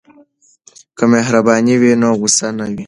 که 0.97 1.03
مهرباني 1.13 1.75
وي 1.81 1.91
نو 2.01 2.09
غوسه 2.19 2.47
نه 2.57 2.65
وي. 2.69 2.77